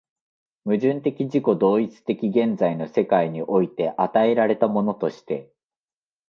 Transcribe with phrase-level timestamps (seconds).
[0.65, 5.53] 矛盾的自己同一的現在の世界において与えられたものとして、